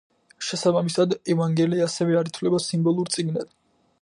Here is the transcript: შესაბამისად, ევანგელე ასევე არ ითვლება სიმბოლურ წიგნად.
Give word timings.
შესაბამისად, 0.45 1.13
ევანგელე 1.35 1.85
ასევე 1.89 2.19
არ 2.23 2.33
ითვლება 2.35 2.65
სიმბოლურ 2.71 3.17
წიგნად. 3.19 3.59